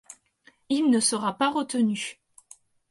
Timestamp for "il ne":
0.69-0.99